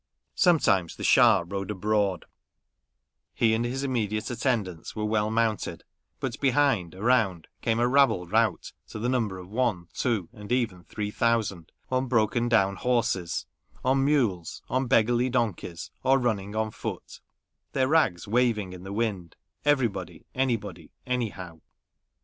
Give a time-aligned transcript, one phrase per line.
[0.33, 2.25] Sometimes the Schah rode abroad;
[3.35, 5.83] he and his immediate attendants were well mounted;
[6.19, 10.85] but behind, around, came a rabble rout to the number of one, two, or even
[10.85, 13.45] three thousand, on broken down horses,
[13.85, 17.19] on mules, on beggarly donkeys, or running on foot,
[17.73, 21.59] their rags waving in the wind, everybody, anybody, anyhow.